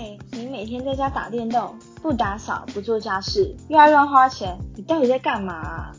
[0.00, 5.92] 哎，你每天在家打电动，不打扫，不做家事，又爱乱花钱，你到底在干嘛啊？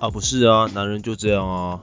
[0.00, 1.82] 啊，不是啊，男人就这样啊。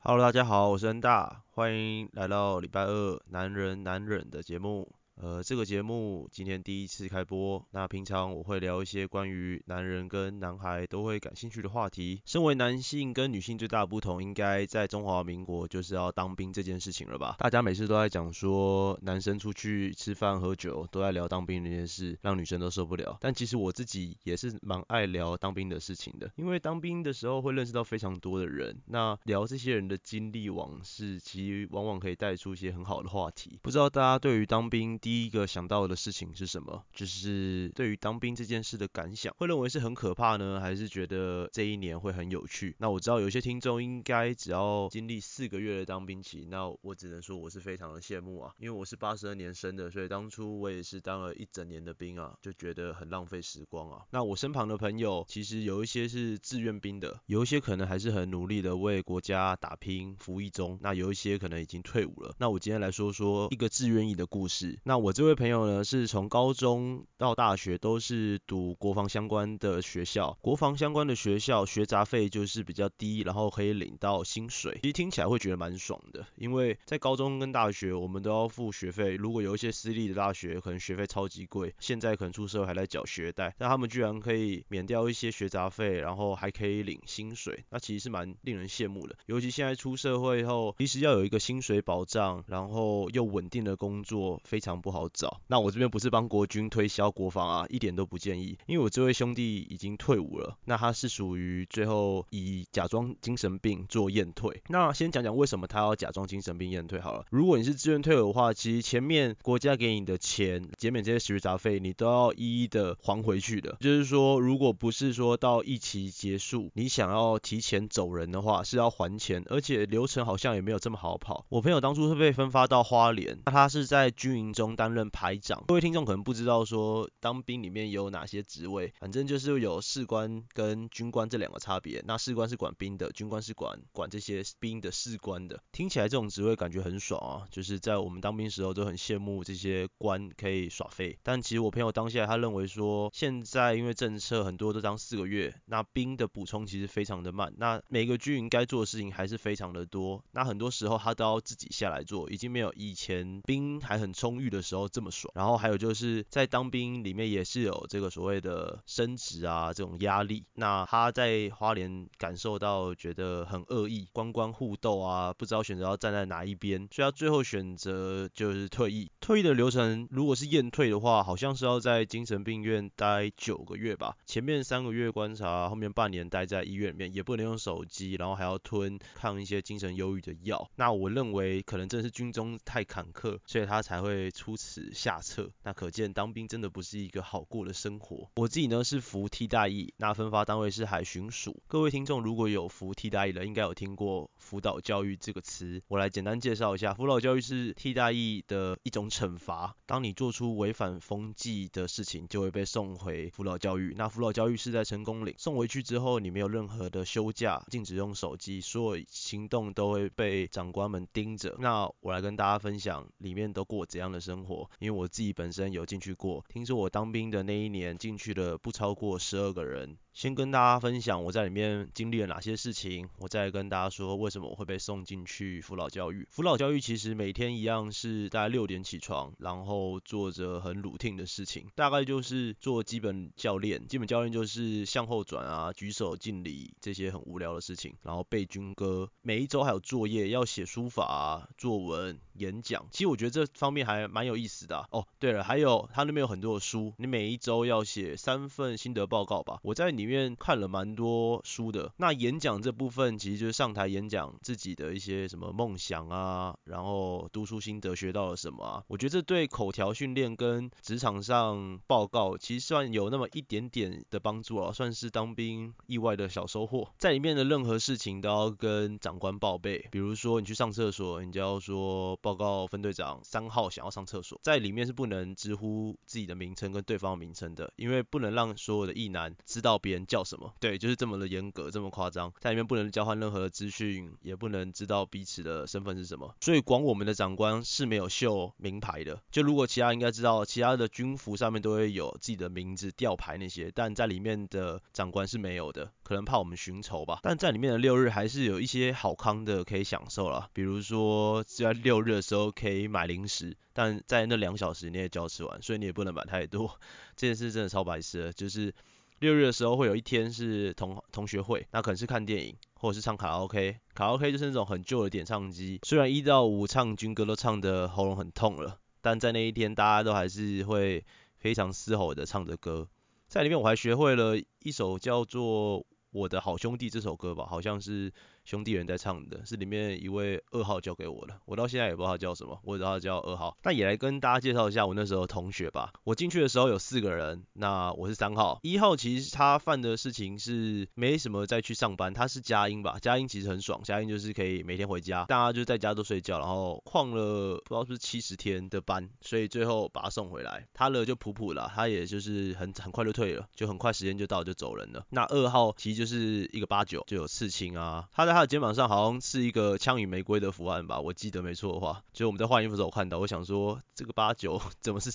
[0.00, 4.86] Hello，大家好，我是恩大，欢迎来到礼拜二男人男人的节目。
[5.20, 7.60] 呃，这个节目今天第一次开播。
[7.72, 12.22] 那平常我会聊一些关于男人跟男孩都会感兴趣的话题。
[12.24, 17.34] 身为男性跟女性最大的不同，应该在中华民国就是要当兵这件事情了吧？
[17.40, 23.18] 大家每次都在讲说，男生出去吃饭喝酒都在聊当兵那件事，让女生都受不了。
[23.20, 28.80] 但其实我自己也是蛮爱聊当兵的事情的，因为当兵的时候会认识到非常多的人。
[28.86, 33.58] 那聊这些人的经历往事，其实往往可以带出一些很好的话题。
[33.62, 34.96] 不知道大家对于当兵？
[35.08, 36.84] 第一个想到的事情是什么？
[36.92, 42.76] 就是对于当兵这件事的感想，会认为是很可怕呢，还是觉得这一年会很有趣？
[42.78, 54.02] 那我知道有些听众应该只要经历四个月的当兵期，那我只能说我是非常的羡慕啊，因为我是八十二年生的，所以当初我也是当了一整年的兵啊，就觉得很浪费时光啊。
[54.10, 62.34] 那我身旁的朋友其实有一些是志愿兵的，有一些可能还是很努力的为国家打拼服役中，那有一些可能已经退伍了。
[62.38, 64.78] 那我今天来说说一个志愿役的故事。
[64.84, 94.87] 那我这位朋友呢，是从高中到大学都是读国防相关的学校，国防相关的学校学杂费就是比较低，然后可以领到薪水，其实听起来会觉得蛮爽的，因为在高中跟大学我们都要付学费，如果有一些私立的大学可能学费超级贵，现在可能出社会还在缴学贷，但他们居然可以免掉一些学杂费，然后还可以领薪水，那其实是蛮令人羡慕的，尤其现在出社会后，其实要有一个薪水保障，然后又稳定的工作，非常不。
[94.88, 104.62] 不好找，那我这边不是帮国军推销国防啊，一点都不建议，因为我这位兄弟已经退伍了，那他是属于最后以假装精神病做验退。
[104.68, 107.26] 那先讲讲为什么他要假装精神病验退好了。
[107.28, 113.76] 如果你是自愿退伍的话，其实前面国家给你的钱减免这些学杂费，你都要一一的还回去的。
[113.80, 121.44] 就是说，如果不是说到一期结束，你想要提前走人的话，是要还钱，而且流程好像也没有这么好跑。
[121.50, 124.77] 我朋友当初是被分发到花莲，那他是在军营中。
[124.78, 132.00] 担任排长，各位听众可能不知道说当兵里面有哪些职位，反正就是有士官跟军官这两个差别。
[132.06, 135.60] 那士官是管兵的，军官是管管这些兵的士官的。
[135.72, 141.18] 听起来这种职位感觉很爽啊，就是在我们当兵时候都很羡慕这些官可以耍废。
[141.24, 154.62] 但其实我朋友当下他认为说，现在因为政策很多都当四个月，那兵的补充其实非常的慢，那每个军营该做的事情还是非常的多，那很多时候他都要自己下来做，已经没有以前兵还很充裕的。
[154.68, 160.44] 时候这么爽，然后还有就是在当兵里面也是有这个所谓的升职啊这种压力。
[160.54, 169.10] 那他在花莲感受到觉得很恶意，官官互斗啊，不知道选择要站在哪一边，所以他最后选择就是退役。
[169.20, 180.68] 退役的流程如果是验退的话，好像是要在精神病院待九个月吧，前面三个月观察，后面半年待在医院里面，也不能用手机，然后还要吞抗一些精神忧郁的药。
[180.76, 184.30] 那我认为可能真的是军中太坎坷，所以他才会。
[184.48, 188.30] 出此下策，那可见当兵真的不是一个好过的生活。
[188.36, 191.62] 我自己呢是服替代役，那分发单位是海巡署。
[191.66, 195.82] 各位听众如果有服替代役的，应该有听过辅导教育这个词。
[195.86, 199.76] 我来简单介绍一下，辅导教育是替代役的一种惩罚。
[199.84, 203.94] 当你做出违反风纪的事情，就会被送回辅导教育。
[203.98, 211.54] 那辅导教育是在成功岭，送回去之后，你没有任何的休假，禁止用手机，所有行动都会被长官们盯着。
[211.58, 214.37] 那我来跟大家分享里面都过怎样的生活。
[214.38, 219.96] 生活因为我自己本身有进去过，听说我当兵的那一年进去了不超过十二个人。
[220.12, 226.26] 先跟大家分享我在里面经历了哪些事情，我再跟大家说为什么我会被送进去辅导教育。
[226.30, 233.86] 辅导教育其实每天一样是大概六点起床，然后做着很 routine 的事情，大概就是做基本教练。
[233.86, 239.08] 基本教练就是向后转啊、举手敬礼这些很无聊的事情，然后背军歌。
[239.22, 242.84] 每一周还有作业要写书法、作文、演讲。
[242.90, 244.88] 其实我觉得这方面还蛮有意思的。
[244.92, 249.58] 哦，对了，还有他那边有很多的书，你每一周要写三份心得报告吧。
[249.62, 249.88] 我在。
[249.98, 266.88] 里面看了蛮多书的，那演讲这部分其实就是上台演讲自己的一些什么梦想啊，然后读书心得学到了什么啊，我觉得这对口条训练跟职场上报告其实算有那么一点点的帮助啊，算是当兵意外的小收获。
[266.98, 280.52] 在里面的任何事情都要跟长官报备，比如说你去上厕所，你就要说报告分队长三号想要上厕所，在里面是不能直呼自己的名称跟对方名称的，因为不能让所有的异男知道别人叫什么。
[280.60, 286.34] 对，就是这么的严格，这么夸张，在里面不能交换任何的资讯，也不能知道彼此的身份是什么。
[286.40, 289.20] 所以，光我们的长官是没有秀名牌的。
[289.30, 297.20] 就如果其他应该知道，其他的军服上面都会有自己的名字、吊牌那些，但在里面的长官是没有的，可能怕我们寻仇吧。
[297.22, 306.80] 但在里面的六日还是有一些好康的可以享受了，比如说在六日的时候可以买零食，但在那两小时你也就要吃完，所以你也不能买太多。
[307.14, 308.74] 这件事真的超白痴，就是
[309.20, 321.04] 六日的时候会有一天是同同学会，那可能是看电影或者是唱卡拉 OK，卡拉 OK 就是那种很旧的点唱机，虽然一到五唱军歌都唱的喉咙很痛了，但在那一天大家都还是会
[321.36, 322.88] 非常嘶吼的唱着歌，
[323.28, 328.12] 在里面我还学会了一首叫做《我的好兄弟》这首歌吧，好像是。
[328.48, 333.54] 兄弟人在唱的是里面一位二号教给我的，我到现在也不知道他叫什么，我知道他叫二号。
[333.62, 335.92] 那也来跟大家介绍一下我那时候同学吧。
[336.02, 338.58] 我进去的时候有四个人，那我是三号。
[338.62, 342.96] 一号其实他犯的事情是没什么再去上班，他是佳音吧？
[343.02, 350.66] 佳音其实很爽，佳音就是可以每天回家，大家就在家都睡觉，然后旷了不知道是不是七十天的班，所以最后把他送回来。
[350.72, 355.04] 他了就普普了，他也就是很很快就退了，就很快时间就到就走人了。
[355.10, 358.37] 那二号其实就是一个八九，就有刺青啊，他在。
[358.38, 365.10] 他的肩膀上好像是一个枪与玫瑰的图案吧，我记得没错的话，就我们在换衣服的时候看到，我想说这个八九怎么是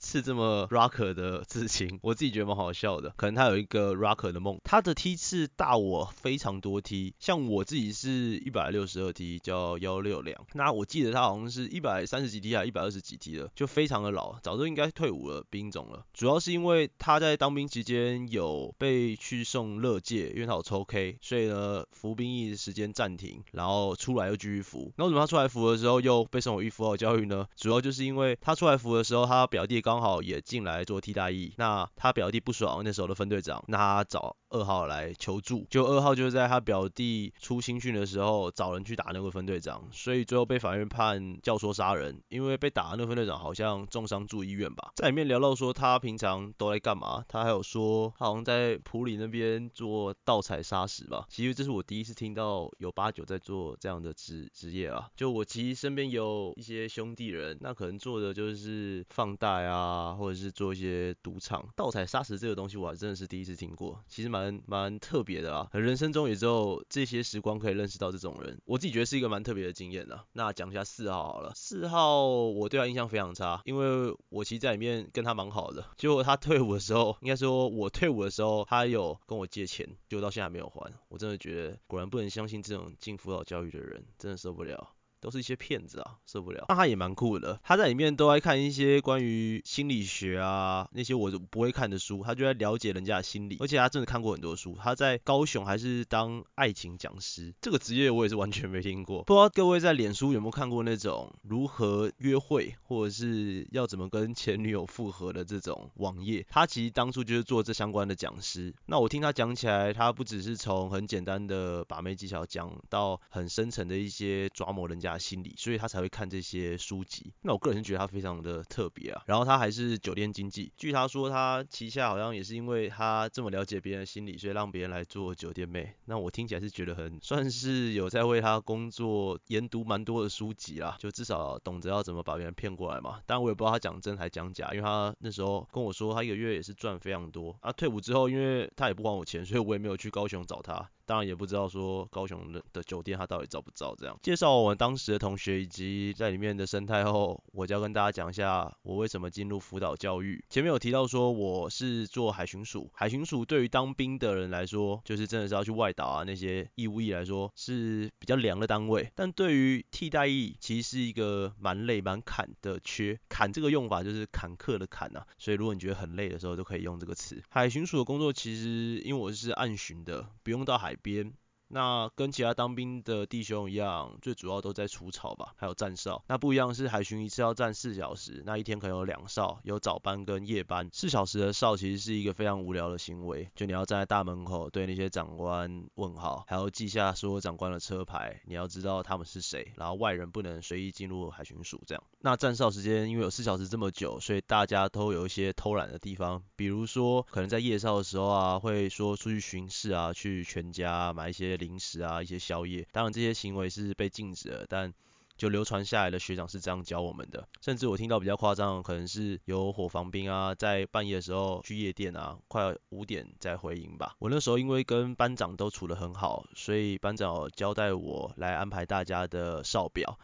[0.00, 4.58] 刺这么 rocker 的刺青，我自己觉得蛮好笑的，可能他有一个 rocker 的梦。
[4.64, 16.04] 他的 T 次大我非常多 T，，像我自己是一百六十二 T，，叫幺六两，那我记得他好像是一百三十几 T 还一百二十几 T 的，就非常的老，早就应该退伍了，兵种了。
[16.12, 22.56] 主要是因为他在当兵期间有被去送乐界，因为他有抽 K，所以呢服兵役。
[22.64, 24.90] 时间暂停，然后出来又继续服。
[24.96, 27.46] 那为什么他出来服的时候又被送回预服号教育呢？
[27.56, 31.52] 主要就是因为他出来服的时候，他表弟刚好也进来做替代役。
[31.58, 35.66] 那他表弟不爽那时候的分队长，那他找二号来求助。
[35.68, 42.22] 就二号就是在他表弟出新训的时候找人去打那个分队长，所以最后被法院判教唆杀人。
[42.28, 44.92] 因为被打的那个分队长好像重伤住医院吧。
[44.96, 51.26] 在里面聊到说他平常都在干嘛，他还有说他好像在普里那边做盗采砂石吧。
[51.28, 52.43] 其实这是我第一次听到。
[52.44, 61.66] 到有八九在做这样的职职业啊，就我其实身边有一些兄弟人，那可能做的就是放贷啊，或者是做一些赌场。
[61.74, 70.26] 盗采砂石这个东西，我还真的是第一次听过，其实蛮蛮特别的啊，人生中也只有这些时光可以认识到这种人，我自己觉得是一个蛮特别的经验啊。
[70.34, 82.33] 那讲一下四号好了，四号我对他印象非常差，因为我其实在里面跟他蛮好的，结果他退伍的时候，应该说我退伍的时候，他有跟我借钱，就到现在还没有还，我真的觉得果然不能。
[82.34, 84.93] 相信这种进辅导教育的人，真的受不了。
[85.24, 86.66] 都是一些骗子啊，受不了。
[86.68, 93.56] 那他也蛮酷的，他在里面都爱看一些关于心理学啊那些我不会看的书，他就在了解人家的心理。
[93.58, 94.76] 而且他真的看过很多书。
[94.78, 99.22] 他在高雄还是当爱情讲师，这个职业我也是完全没听过。
[99.22, 106.44] 不知道各位在脸书有没有看过那种如何约会或者是要怎么跟前女友复合的这种网页？
[106.50, 108.74] 他其实当初就是做这相关的讲师。
[108.84, 115.13] 那我听他讲起来，他不只是从很简单的把妹技巧讲到很深层的一些抓磨人家。
[115.18, 117.32] 心理，所以他才会看这些书籍。
[117.42, 119.22] 那我个人觉得他非常的特别啊。
[119.26, 125.94] 然后他还是酒店经济，据他说，他旗下好像也是因为他这么了解别人的心理，所以让别人来做酒店妹。
[126.06, 133.20] 那我听起来是觉得很算是有在为他工作，研读蛮多的书籍啦，就至少懂得要怎么把别人骗过来嘛。
[133.26, 137.56] 但我也不知道他讲真还讲假，因为他那时候跟我说他一个月也是赚非常多。
[137.60, 140.90] 啊，退伍之后，因为他也不还我钱，所以我也没有去高雄找他。
[141.06, 144.18] 当然也不知道说高雄的的酒店他到底招不招这样。
[144.22, 150.42] 介绍我们当时的同学以及在里面的生态后，我就要跟大家讲一下我为什么进入辅导教育。
[150.48, 159.10] 前面有提到说我是做海巡署，海巡署对于当兵的人来说，就是真的是要去外岛啊那些义务役来说是比较凉的单位。
[159.14, 163.18] 但对于替代役，其实是一个蛮累蛮坎的缺。
[163.28, 167.42] 坎这个用法就是坎坷的坎啊，所以如果你觉得很累的时候，都可以用这个词。
[167.50, 170.93] 海巡署的工作其实因为我是暗巡的，不用到海。
[170.94, 171.43] 海边。
[171.74, 176.22] 那跟其他当兵的弟兄一样，最主要都在除草吧，还有站哨。
[176.28, 180.88] 那不一样是海巡一次要站四小时，那一天可能有两哨，有早班跟夜班。
[180.92, 192.04] 四小时的哨其实是一个非常无聊的行为，就你要站在大门口对那些长官问好，还要记下所有长官的车牌，你要知道他们是谁，然后外人不能随意进入海巡署这样。
[192.20, 201.58] 那站哨时间因为有四小时这么久，所以大家都有一些偷懒的地方，比如说可能在夜哨的时候啊，会说出去巡视啊，去全家买一些。
[201.64, 204.92] 零食啊，一些宵夜，当然这些行为是被禁止的，但
[205.36, 207.48] 就流传下来的学长是这样教我们的。
[207.60, 214.14] 甚至我听到比较夸张，可能是有伙房兵啊，在半夜的时候去夜店啊，快五点再回营吧。
[214.20, 220.18] 我那时候因为跟班长都处得很好，所以班长交代我来安排大家的哨表。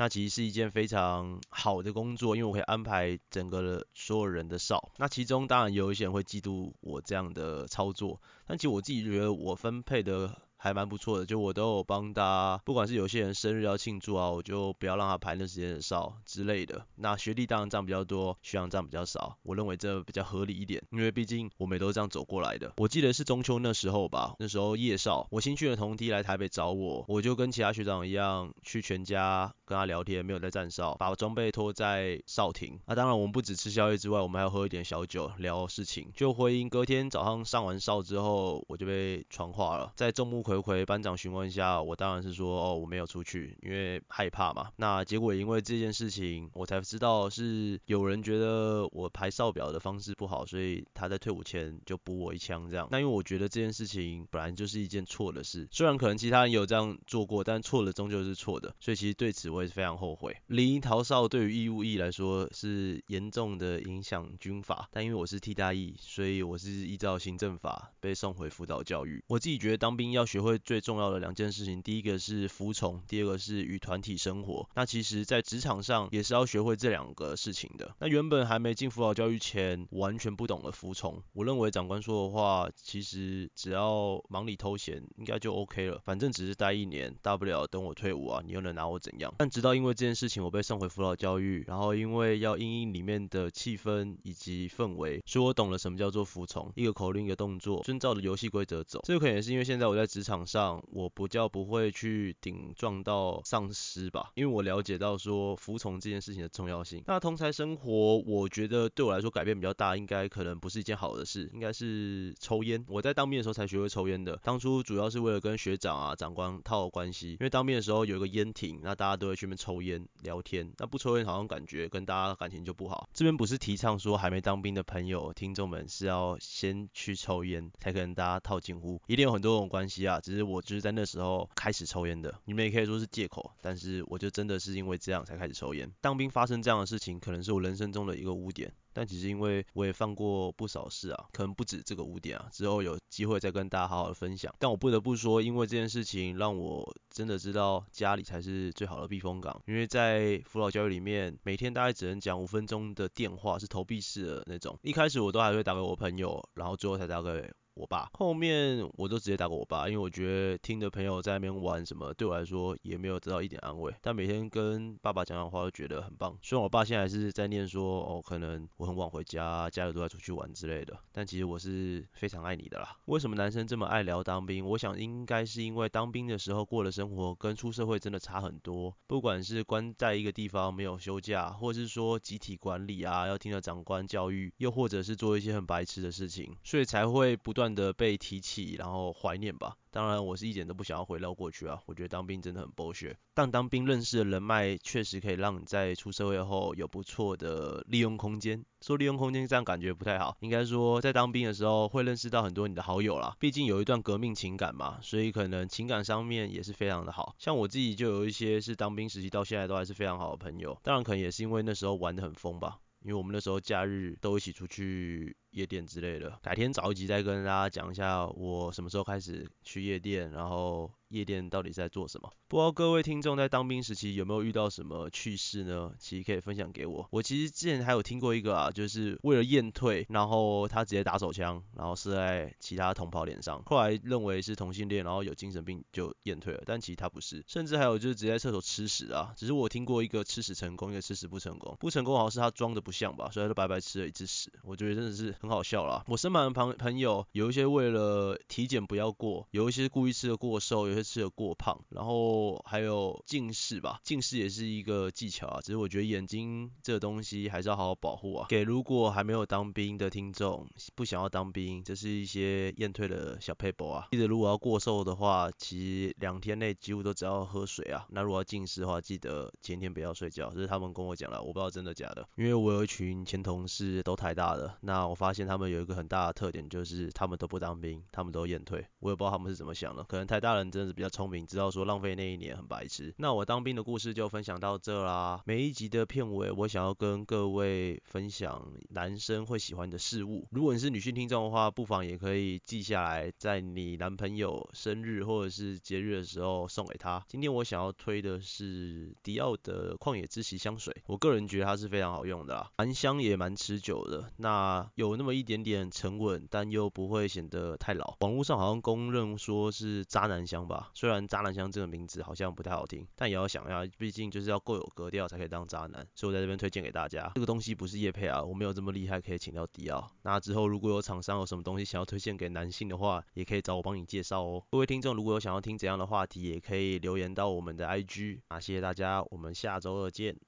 [0.00, 4.90] 那其实是一件非常好的工作，因为我可以安排整个所有人的哨。
[4.96, 10.36] 那其中当然有一些人会嫉妒我这样的操作，但其实我自己觉得我分配的。
[10.60, 16.84] 还蛮不错的，就我都有帮他，不管是有些人生日要庆祝啊，我就不要让他排那时间的哨之类的。
[16.96, 22.72] 那学弟当然占比较多，学长占比较少，我认为这比较合理一点，因为毕竟我们也都是这样走过来的。
[22.78, 32.80] 我记得是中秋那时候吧，那时候夜哨，我新去的同梯来台北找我，我就跟其他学长一样去全家跟他聊天，没有在站哨，把装备拖在哨亭。
[32.84, 36.10] 那当然我们不止吃宵夜之外，我们还要喝一点小酒聊事情。
[36.16, 40.47] 就回营隔天早上上完哨之后，我就被传话了，在众目。
[40.48, 44.70] 回回班长询问一下，我当然是说哦我没有出去，因为害怕嘛。
[44.76, 52.88] 那结果因为这件事情，我才知道是有人觉得我排哨表的方式不好，所以他在退伍前就补我一枪这样。
[52.90, 60.34] 那因为我觉得这件事情本来就是一件错的事，虽然可能其他人有这样做过，但错了终究是错的，所以其实对此我也是非常后悔。
[60.46, 69.22] 离营逃哨对于义务役来说是严重的影响军法，但因为我是替代役，所以我是依照行政法被送回辅导教育。
[69.26, 70.37] 我自己觉得当兵要学。
[70.38, 74.68] 学会最重要的两件事情，第一个是服从，第二个是与团体生活。
[74.76, 77.92] 那其实，在职场上也是要学会这两个事情的。
[77.98, 81.20] 那原本还没进辅导教育前，完全不懂得服从。
[81.32, 86.00] 我认为长官说的话，其实只要忙里偷闲，应该就 OK 了。
[86.04, 89.34] 反正只是待一年，大不了等我退伍啊，你又能拿我怎样？
[89.38, 96.72] 但直到因为这件事情，我被送回辅导教育，然后因为要应应里面的气氛以及氛围，所以我懂了什么叫做服从。
[96.76, 99.00] 一个口令，一个动作，遵照着游戏规则走。
[99.02, 100.22] 这可能也是因为现在我在职。
[100.28, 107.02] 场上我不叫不会去顶撞到上司吧，因为我了解到说服从这件事情的重要性。
[107.06, 112.84] 那同才生活，我觉得对我来说改变比较大，应该可能不是一件好的事，应该是抽烟。
[112.88, 123.08] 我在当兵的时候才学会抽烟的，当初主要是为了跟学长啊长官套关系，因为当兵的时候有一个烟亭，那大家都会去那边抽烟聊天，那不抽烟好像感觉跟大家感情就不好。
[123.14, 130.17] 这边不是提倡说还没当兵的朋友听众们是要先去抽烟才可能大家套近乎，一定有很多种关系啊。
[130.20, 135.90] 只是我就是在那时候开始抽烟的，你们也可以说是借口，但是我就真的是因为这样才开始抽烟。
[136.00, 144.54] 当兵发生这样的事情，可能是我人生中的一个污点，但其实因为我也犯过不少事啊，可能不止这个污点啊，之后有机会再跟大家好好的分享。
[144.58, 154.78] 但我不得不说，因为这件事情让我真的知道家里才是最好的避风港，因为在辅导教育里面，每天大概只能讲五分钟的电话，是投币式的那种。
[154.82, 157.50] 一开始我都还会打给我朋友，然后最后才打给。
[157.78, 163.94] 我爸后面我都直接打给我爸，因为我觉得听的朋友在那边玩什么，对我来说也没有得到一点安慰。
[164.02, 166.36] 但每天跟爸爸讲讲话，都觉得很棒。
[166.42, 170.98] 虽然我爸现在还是在念说，哦，可能我很晚回家，家里都在出去玩之类的。
[171.12, 172.96] 但其实我是非常爱你的啦。
[173.04, 174.66] 为什么男生这么爱聊当兵？
[174.66, 178.92] 我想应该是因为当兵的时候过的生活跟出社会真的差很多。
[179.06, 187.67] 不管是关在一个地方没有休假，或者是说集体管理啊，要听着长官教育，又或者是做一些很白痴的事情，所以才会不断。
[187.74, 189.76] 的被提起，然后怀念吧。
[189.90, 191.80] 当然，我是一点都不想要回到过去啊。
[191.86, 198.64] 我觉得当兵真的很剥削，但当兵认识的人脉确实可以让你在出社会后有不错的利用空间。
[198.80, 203.34] 说利用空间这样感觉不太好，应该说在当兵的时候会认识到很多你的好友啦。
[203.40, 207.34] 毕竟有一段革命情感嘛，所以可能情感上面也是非常的好。
[207.38, 210.78] 像我自己就有一些是当兵时期到现在都还是非常好的朋友。
[210.84, 215.36] 当然可能也是因为那时候玩的很疯吧，因为我们那时候假日都一起出去。
[215.52, 222.32] 夜店之类的，改天早一集再跟大家讲一下我什么时候开始去夜店，然后夜店到底在做什么。
[222.48, 225.92] 不知道各位听众在当兵时期有没有遇到什么趣事呢？
[225.98, 227.06] 其实可以分享给我。
[227.10, 237.44] 我其实之前还有听过一个啊，就是为了验退，然后他直接打手枪，然后射在其他同袍脸上，后来认为是同性恋，然后有精神病就验退了，但其实他不是。
[237.46, 241.76] 甚至还有就是直接在厕所吃屎啊，只是我听过一个吃屎成功，一个吃屎不成功。
[241.78, 244.52] 不成功好像是他装的不像吧，所以他就白白吃了一次屎。
[244.62, 245.34] 我觉得真的是。
[245.40, 246.02] 很好笑啦。
[246.08, 255.60] 我身旁的朋朋友有一些为了体检不要过，有一些故意吃的过瘦，有些吃的过胖，然后还有近视吧，近视也是一个技巧啊。
[255.60, 258.46] 只是我觉得眼睛这个东西还是要好好保护啊。
[258.48, 264.08] 给如果还没有当兵的听众，不想要当兵，这是一些验退的小 paper 啊。
[264.10, 268.04] 记得如果要过瘦的话，其实两天内几乎都只要喝水啊。
[268.10, 272.28] 那如果要近视的话，记得前天不要睡觉，这是他们跟我讲了，我不知道真的假的。
[272.34, 275.28] 因为我有一群前同事都台大的，那我发。
[275.28, 278.82] 发现他们有一个很大的特点，就是他们都不当兵，他们都验退。
[278.98, 283.14] 我也不知道他们是怎么想的，可能台大人真的是比较聪明，知道说浪费那一年很白痴。
[283.18, 285.40] 那我当兵的故事就分享到这啦。
[285.44, 290.46] 每一集的片尾，我想要跟各位分享男生会喜欢的事物。
[290.50, 297.22] 如果你是女性听众的话，不妨也可以记下来，在你男朋友生日或者是节日的时候送给他。
[297.28, 304.32] 今天我想要推的是迪奥的旷野之息香水，我个人觉得它是非常好用的啦，蛮香也蛮持久的。
[304.38, 308.16] 那有那么一点点沉稳，但又不会显得太老。
[308.20, 316.06] 网络上好像公认说是渣男香吧，虽然渣男香这个名字好像不太好听，但也要想要，毕竟就是要够有格调才可以当渣男。
[316.14, 320.10] 所以我在这边推荐给大家，这个东西不是叶佩啊，我没有这么厉害可以请到迪奥。
[320.22, 324.62] 那之后如果有厂商有什么东西想要推荐给男性的话，也可以找我帮你介绍哦。
[324.70, 328.40] 各位听众如果有想要听怎样的话题，也可以留言到我们的 IG。
[328.48, 330.38] 那谢谢大家，我们下周二见。